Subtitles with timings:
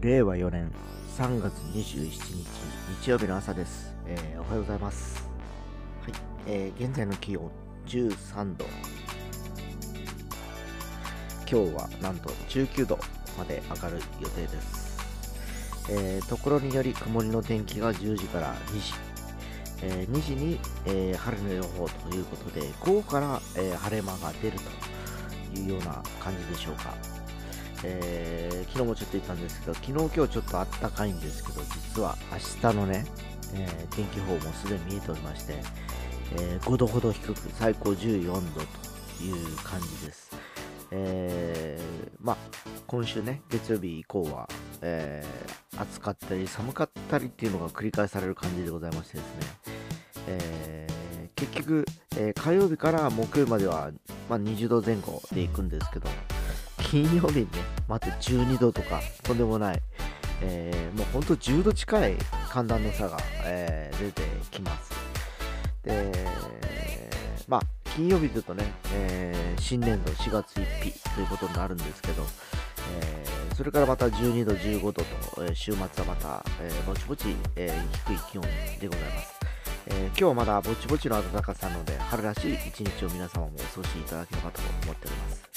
[0.00, 0.72] 令和4年
[1.18, 2.20] 3月27日
[3.02, 5.28] 日曜日の朝です、えーおはようございます。
[6.02, 6.12] はい、
[6.46, 7.50] えー現在の気温
[7.86, 8.64] 13度。
[11.50, 12.98] 今日はなんと19度
[13.36, 14.98] まで上がる予定です。
[15.90, 18.94] えーところにより曇りの天気が10時から2時、
[19.82, 24.58] えー2時に、えー晴れの予報ということで午後から、えー晴れ間が出る
[25.52, 27.19] というような感じでしょうか。
[27.84, 33.04] えー昨日もちょっと言ったんですけど、昨日今日ちょっとあったかいんですけど、実は明日のね、
[33.54, 35.54] えー天気予報もすでに見えておりまして、
[36.38, 40.30] えー5度ほど低く、最高14度という感じです。
[40.92, 42.36] えーまあ、
[42.86, 44.48] 今週ね、月曜日以降は、
[44.82, 49.30] えー暑かったり寒かったりっていうのが繰り返される感じでございましてですね、
[50.28, 50.90] えー
[51.36, 51.86] 結局、
[52.18, 53.90] え火曜日から木曜日までは、
[54.28, 56.08] まあ、20度前後で行くんですけど、
[56.82, 57.50] 金曜日にね、
[57.88, 59.82] また12度とか、とんでもない、
[60.42, 62.16] えーもうほんと10度近い
[62.48, 64.90] 寒暖の差が、えー出てきます。
[65.84, 66.12] で、
[67.46, 67.60] まあ、
[67.94, 68.64] 金曜日というとね、
[68.94, 72.22] えー新年度4月1日ということになるんですけど、
[73.00, 75.04] えーそれからまた12度、15度と、
[75.44, 77.70] えー週末はまた、えぼちぼち、え
[78.06, 78.42] 低い気温
[78.80, 79.34] でございます。
[79.86, 85.49] えー今日はまだぼちぼちの暖かさなので、春らしい一日を皆様もお過ごしいただければと思っております。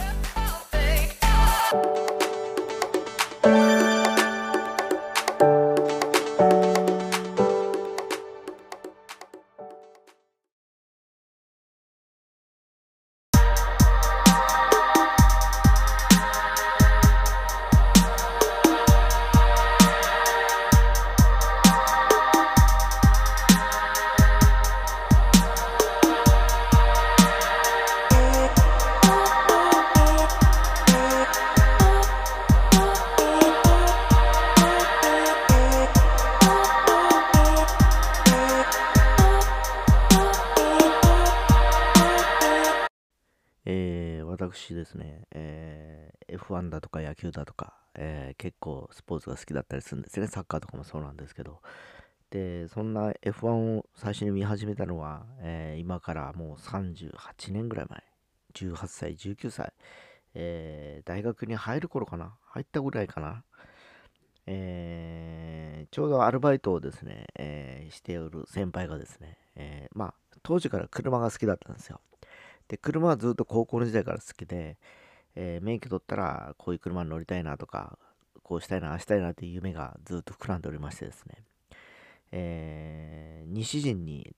[44.54, 50.28] 私ですね、えー F1 だとか野球だとか、えー結構スポーツが好きだったりするんですね。
[50.28, 51.60] サッカーとかもそうなんですけど。
[52.30, 58.04] で、そんな F1 を最初に見始めたのは、えー今からもう38年ぐらい前。
[58.54, 59.74] 18歳、19歳。
[60.36, 62.36] えー大学に入る頃かな？
[62.46, 63.44] 入ったぐらいかな？
[64.46, 72.00] えーちょうどアルバイトをですね、えーしておる先輩がですね、えまあ、当時から車が好きだったんですよ。
[72.68, 74.78] で、車はずっと高校の時代から好きで、
[75.36, 77.98] えー免許取ったらこういう車に乗りたいなとか、
[78.44, 81.44] こうしたいな、ああしたいなっていう夢がずっと膨らんでおりましてですね、
[82.32, 84.36] えー西陣に、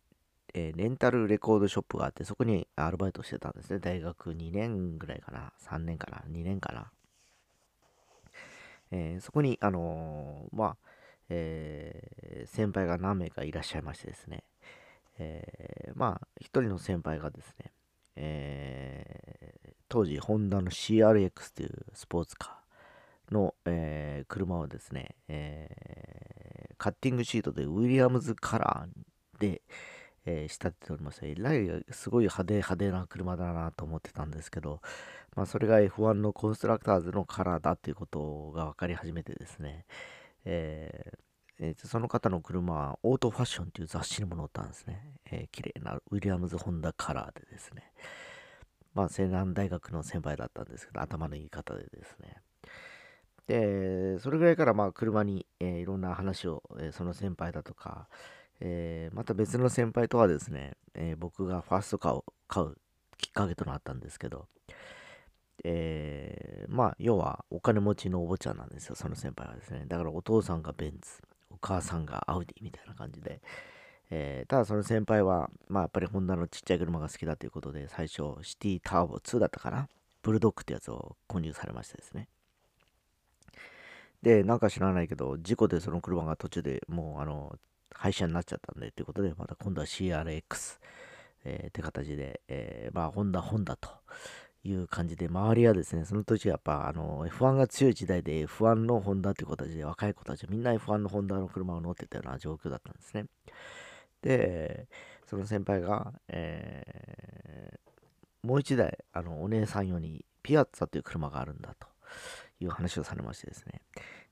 [0.53, 3.80] えーレンタルレコードショップがあって、そこにアルバイトしてたんですね。
[3.80, 6.91] 大学2年ぐらいかな、3年かな、2年かな。
[8.91, 10.78] えーそこに、あのーまあ、
[11.30, 14.44] えー先輩が何名かいらっしゃいましてですね、
[15.18, 17.72] えーまあ、一人の先輩がですね、
[18.16, 29.62] えー当時、ホンダの CRX というスポーツカーの、えー車をですね、えーカッティングシートでウィリアムズカラーで、
[30.26, 34.82] え仕立てておりまして、えらいすごい派手派手な車だなと思ってたんですけど、
[35.36, 39.86] まあ、それが F1 のコンストラクターズのカラーだということが分かり始めてですね、
[40.46, 41.26] えー
[41.59, 45.01] えーその方の車はオートファッションという雑誌にも載ったんですね。
[45.31, 47.91] えー綺麗なウィリアムズ・ホンダカラーでですね。
[48.93, 52.38] まあ、西南大学の先輩だったんですけど、頭のいい方でですね。
[53.47, 58.07] で、それぐらいからまあ車に、えーいろんな話を、えーその先輩だとか、
[58.59, 62.75] えーまた別の先輩とはですね、えー僕がファーストカーを買う
[63.17, 64.47] きっかけとなったんですけど、
[65.63, 69.85] えーまあ、要はお金持ちのお坊ちゃんなんですよ、その先輩はですね。
[69.87, 71.22] だからお父さんがベンツ、
[71.55, 73.41] お母さんがアウディみたいな感じで、
[74.11, 79.87] えーただその先輩は、まあやっぱりホンダのちっちゃい車が好きだということで、最初シティターボ2だったかな？
[80.22, 82.28] ブルドッグってやつを購入されましてですね。
[84.22, 87.58] で、なんか知らないけど、事故でその車が途中でもう、あの、
[87.93, 90.79] 廃車になっちゃったんで、ということで、また今度は CRX、
[91.43, 93.90] えーって形で、えーまあ、ホンダ、ホンダと
[94.66, 103.26] いう感じで、周りはですね、その時やっぱ、あの、F1 が強い時代で、F1 のホンダという形で、若い子たちはみんな F1 のホンダの車を乗ってたような状況だったんですね。
[104.22, 104.88] で、
[105.26, 107.85] その先輩が、えー
[108.46, 111.88] もう一台、あの、お姉さん用に、ピアッツァという車があるんだと
[112.59, 113.82] いう話をされましてですね、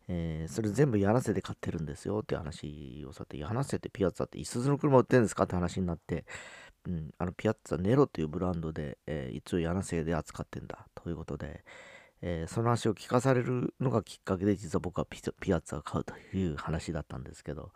[0.07, 6.25] えーそれ全部やらせで買ってるんですよっていう話をされて、やらせてピアッツァって、いすゞの車売ってるんですかって話になって、
[6.87, 11.63] うん、あのピアッツァネロというブランドで、えー一応やらせで扱ってんだということで、
[12.21, 15.19] えー、その話を聞かされるのがきっかけで実は僕はピ
[15.53, 17.71] アッツァを買うという話だったんですけど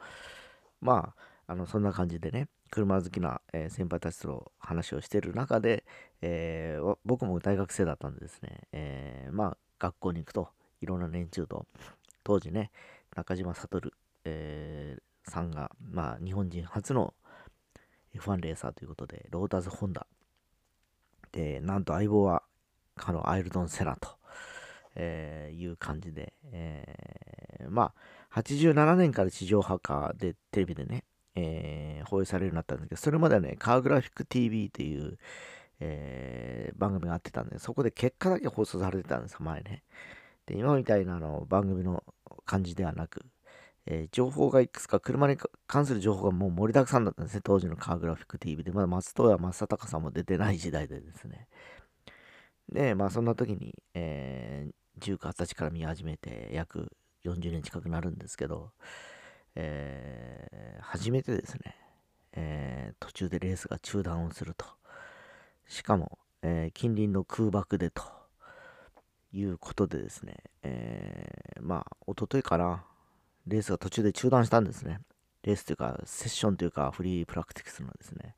[0.81, 1.13] ま
[1.47, 5.85] ああのそんな感じでね車好きな、えー、先輩たちと話をしてる中で、
[6.21, 10.49] えー、僕も大学生だったんでですね、えまあ学校に行くと
[10.81, 11.65] いろんな連中と
[12.23, 12.71] 当時ね
[13.15, 13.91] 中島悟、
[14.25, 14.97] え
[15.29, 17.13] さんが、まあ、日本人初の
[18.17, 20.07] F1 レーサーということでローターズ・ホンダ
[21.31, 22.43] でなんと相棒は
[22.95, 24.09] あのアイルドン・セナと、
[24.95, 27.93] えー、いう感じで、えー、ま
[28.33, 31.03] あ、87年から地上波化でテレビでね、
[31.35, 35.17] えー、放映されるようになったんですけど、それまではね、カーグラフィック TV という、
[35.79, 39.83] えー、番組があってたんで、そこで結果だけ放送されてたんですよ、前ね。
[40.47, 42.03] で、今みたいなあの番組の
[42.45, 43.25] 感じではなく、
[43.89, 48.71] えー、情報がいくつか、車に関する情報がもう盛りだくさんだったんですね、当時のカーグラフィック TV で。
[48.71, 51.47] まだ松任谷正隆さんも出てない時代でですね。
[52.69, 56.91] で、まあそんな時に、えー、19、20歳から見始めて約
[57.23, 58.71] 40年近くなるんですけど、
[59.55, 61.75] えー、初めてですね、
[62.33, 64.65] えー、途中でレースが中断をすると。
[65.65, 68.03] しかも、えー、近隣の空爆でと
[69.31, 72.85] いうことでですね、えー、まあ、おとといかな、
[73.47, 74.99] レースが途中で中断したんですね。
[75.43, 78.35] レースというか、セッションというか、フリープラクティクスのですね。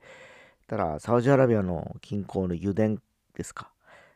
[0.68, 3.02] ただ、サウジアラビアの近郊の油田
[3.34, 3.72] ですか。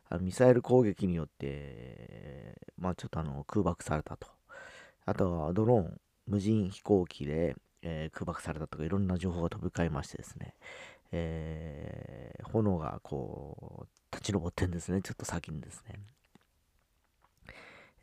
[0.09, 4.27] あのミサイル攻撃によって、まあちょっとあの空爆されたと。
[5.05, 10.53] あとはドローン、無人飛行機で、えー、空爆されたとかいろんな情報が飛び交いましてですね、
[11.11, 15.95] えー、炎がこう立ち上ってんですね、ちょっと先にですね。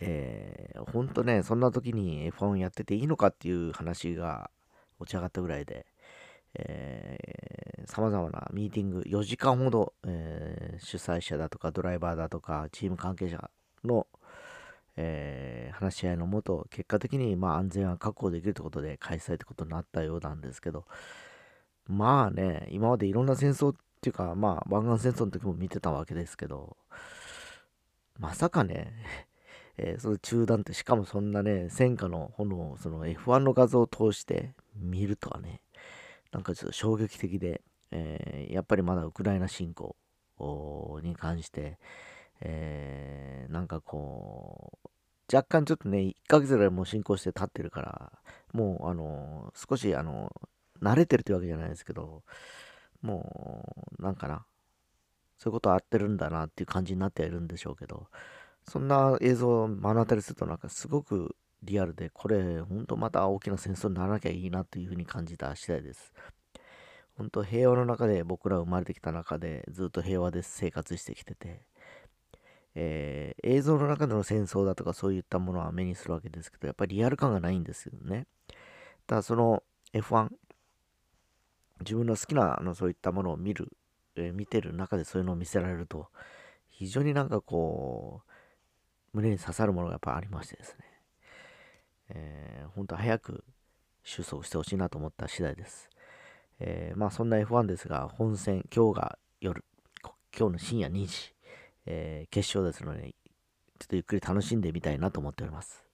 [0.00, 4.50] えー、ほんとね、そんな時に F1 やってていいのかっていう話が
[4.98, 5.86] 落ち上がったぐらいで、
[6.54, 13.50] えー、様々なミーティング、4時間ほど、えー、主催者だとかドライバーだとかチーム関係者
[13.84, 14.06] の、
[14.96, 20.86] えー、話し合いのもと、結果的にまあ安全は確保できるということで開催ってことになったようなんですけど、
[21.86, 26.76] まあね、今までいろんな戦争っていうか、まあ湾岸戦争の時も見てたわけですけど、
[28.18, 28.92] まさかね、
[29.82, 35.62] えー、その中断ってしかもそんなね、戦火の炎をその F1 の画像を通して見るとはね、
[36.32, 39.96] なんかちょっと衝撃的で、えー、やっぱりまだウクライナ侵攻
[41.02, 41.78] に関して、
[42.42, 44.88] えー、なんかこう、
[45.34, 48.12] 若干ちょっとね、1ヶ月ぐらいもう進行して経ってるから、
[48.52, 50.30] もう、あの、少し、あの、
[50.82, 52.22] 慣れてるってわけじゃないですけど、
[53.00, 54.44] もう、なんかな、
[55.38, 58.08] そういうことあってるんだなっていう感じになってはいるんでしょうけど、
[58.68, 66.12] そんな映像を目の当たりするとなんかすごくリアルで、これ、ほんとまた大きな戦争にならなきゃいいなというふうに感じた次第です。
[67.16, 71.66] 本当平和の中で僕ら生まれてきた中でずっと平和で生活してきてて、
[72.74, 78.26] えー、映像の中での戦争だとかそういったものは目にするわけですけど、やっぱりリアル感がないんですよね。
[79.06, 79.62] ただその
[79.92, 80.30] F1、
[81.80, 83.70] 自分の好きなあのそういったものを見る、
[84.16, 86.08] えー、見てる中でそういうのを見せられると、
[86.70, 88.29] 非常になんかこう、
[89.12, 90.84] 胸に刺さるものがやっぱありましてですね。
[92.10, 93.44] えー、本当早く
[94.04, 95.88] 収束してほしいなと思った次第です。
[96.58, 99.64] えー、まあそんな F1 ですが、本戦、今日が夜、
[100.36, 101.34] 今日の深夜2時、
[101.86, 103.14] えー、決勝ですので、
[103.78, 105.89] ちょっとゆっくり楽しんでみたいなと思っております。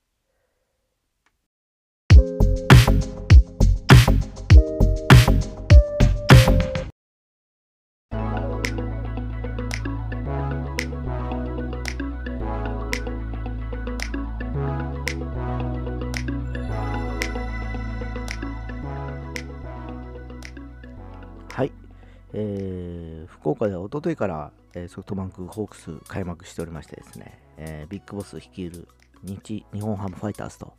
[22.32, 28.88] えー、福岡ではおとといから、えー、ソフトバンクホークス開幕しておりましてですね、えー、ビッグボス率いる
[29.22, 30.74] 日日本ハムファイターズと、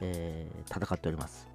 [0.00, 1.48] えー、戦っております。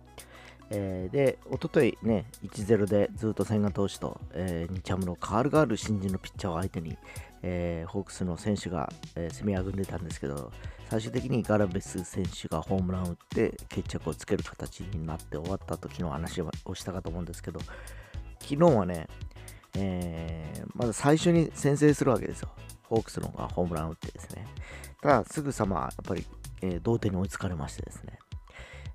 [0.70, 6.98] えー、で、おとといね、1-0でずっと千賀投手と、えー、日ハムのカールガール新人のピッチャーを相手に、
[7.44, 10.52] えー、ホークスの選手が、えー、攻めあぐんでたんですけど、
[10.90, 17.60] 最終的にガラベス選手がホームランを打って決着をつける形になって終わった時の話をしたかと思うんですけど、
[18.40, 19.08] 昨日はね、
[19.76, 22.50] えー、まず最初に先制するわけですよ。
[22.84, 24.46] ホークスの方がホームラン打ってですね。
[25.02, 26.26] ただ、すぐさま、やっぱり、
[26.62, 28.20] えー、同点に追いつかれましてですね。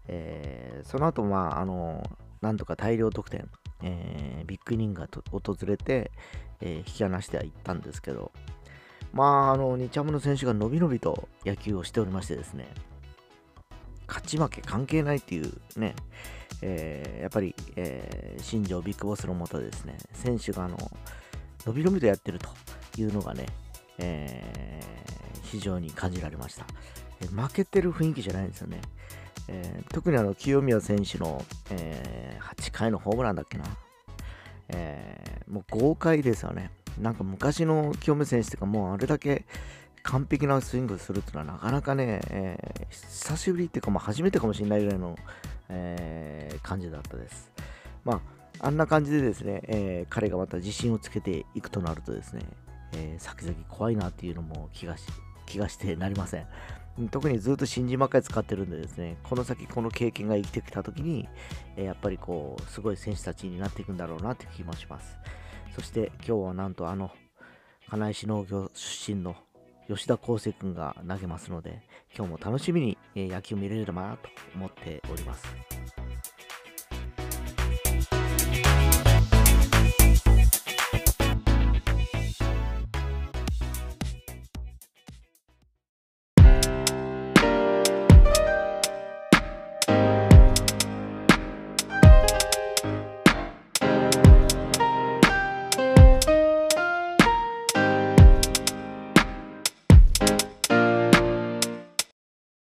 [0.07, 2.03] えー、その後、まあ、あの、
[2.41, 3.49] なんとか大量得点、
[3.83, 6.13] えー、ビッグイニングが訪れて、
[6.61, 8.33] えー、引き離してはいったんですけど、
[9.13, 12.69] まあ、あの、日ハムの選手が伸び伸びと野球をしておりましてですね、
[14.09, 15.95] 勝ち負け関係ないっていうね、
[16.63, 20.77] えー、やっぱり、えー、新庄ビッグボスのもとですね、選手があの、
[21.67, 22.49] 伸び伸びとやってると
[23.01, 23.47] いうのがね、
[23.99, 26.67] えー、非常に感じられました。
[27.27, 28.81] 負けてる雰囲気じゃないんですよね。
[29.49, 33.65] えー、特にあの清宮選手の、えー、8回のホームランだっけな、
[34.69, 36.71] えー、もう豪快ですよね。
[37.01, 39.47] なんか昔の清宮選手とかもうあれだけ
[40.03, 45.17] 完璧なスイングするっていうのはなかなかね、えー、久しぶりっていうか、まあ、初めてかもしれないぐらいの、
[45.69, 47.51] えー、感じだったです。
[48.05, 48.21] ま
[48.61, 52.43] あ、あんな感じでですね、えー、彼がまた自信をつけていくとなるとですね、
[52.95, 55.05] え先々怖いなっていうのも気がし
[55.47, 56.47] 気がしてなりません。
[57.11, 61.29] 特にずっと新人ばっかり使ってるんでですね、この先この経験が生きてきた時に、
[61.77, 65.17] えやっぱりこう、すごい選手たちになっていくんだろうなって気もします。
[65.77, 67.13] そして今日はなんとあの、
[67.89, 69.37] 金石農業出身の
[69.89, 71.81] 吉田康生君が投げますので、
[72.15, 75.78] 今日も楽しみに野球見れればなと思っております。